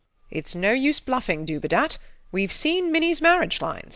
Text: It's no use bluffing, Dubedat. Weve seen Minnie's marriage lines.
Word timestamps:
It's 0.31 0.55
no 0.55 0.71
use 0.73 0.99
bluffing, 0.99 1.45
Dubedat. 1.45 1.99
Weve 2.31 2.51
seen 2.51 2.91
Minnie's 2.91 3.21
marriage 3.21 3.61
lines. 3.61 3.89